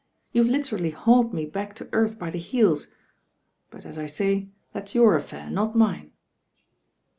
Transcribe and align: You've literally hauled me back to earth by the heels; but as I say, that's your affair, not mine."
You've 0.31 0.47
literally 0.47 0.89
hauled 0.89 1.31
me 1.31 1.45
back 1.45 1.75
to 1.75 1.87
earth 1.93 2.17
by 2.17 2.31
the 2.31 2.39
heels; 2.39 2.91
but 3.69 3.85
as 3.85 3.99
I 3.99 4.07
say, 4.07 4.49
that's 4.73 4.95
your 4.95 5.15
affair, 5.15 5.47
not 5.51 5.75
mine." 5.75 6.11